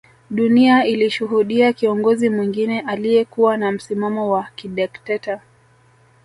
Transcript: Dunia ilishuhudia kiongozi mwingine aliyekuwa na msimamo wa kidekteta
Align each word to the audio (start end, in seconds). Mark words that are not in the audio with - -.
Dunia 0.31 0.85
ilishuhudia 0.85 1.73
kiongozi 1.73 2.29
mwingine 2.29 2.79
aliyekuwa 2.79 3.57
na 3.57 3.71
msimamo 3.71 4.31
wa 4.31 4.47
kidekteta 4.55 5.41